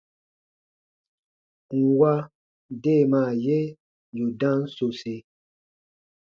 Nwa 1.79 2.13
deemaa 2.81 3.31
ye 3.45 3.59
yù 4.17 4.25
dam 4.39 4.59
sosi. 4.75 5.15